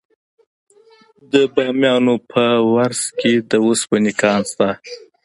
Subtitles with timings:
[1.31, 4.69] د بامیان په ورس کې د وسپنې کان شته.